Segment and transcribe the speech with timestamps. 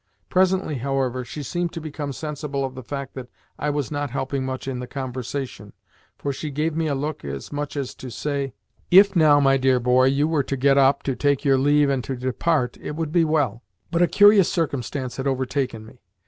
[0.29, 4.43] Presently, however, she seemed to become sensible of the fact that I was not helping
[4.43, 5.73] much in the conversation,
[6.17, 8.55] for she gave me a look as much as to say:
[8.89, 12.03] "If, now, my dear boy, you were to get up, to take your leave, and
[12.05, 13.61] to depart, it would be well."
[13.91, 16.01] But a curious circumstance had overtaken me.